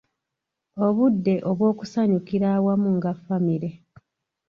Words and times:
Obudde 0.85 1.33
obw’okusanyukira 1.49 2.47
awamu 2.57 2.89
nga 2.97 3.11
famire. 3.23 3.69